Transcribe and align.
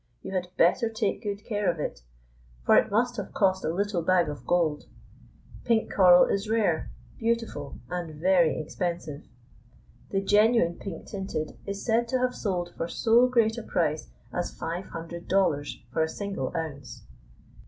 you 0.23 0.33
had 0.33 0.47
better 0.57 0.89
take 0.89 1.21
good 1.21 1.45
care 1.45 1.69
of 1.69 1.79
it, 1.79 2.01
for 2.65 2.75
it 2.75 2.89
must 2.89 3.17
have 3.17 3.31
cost 3.35 3.63
a 3.63 3.69
little 3.71 4.01
bag 4.01 4.27
of 4.29 4.47
gold. 4.47 4.85
Pink 5.63 5.93
coral 5.93 6.25
is 6.25 6.49
rare, 6.49 6.89
beautiful, 7.19 7.77
and 7.87 8.15
very 8.19 8.59
expensive. 8.59 9.27
The 10.09 10.21
genuine 10.21 10.79
pink 10.79 11.05
tinted 11.05 11.55
is 11.67 11.85
said 11.85 12.07
to 12.07 12.17
have 12.17 12.33
sold 12.33 12.73
for 12.75 12.87
so 12.87 13.27
great 13.27 13.59
a 13.59 13.63
price 13.63 14.07
as 14.33 14.57
five 14.57 14.85
hundred 14.87 15.27
dollars 15.27 15.79
for 15.91 16.01
a 16.01 16.09
single 16.09 16.51
ounce. 16.57 17.03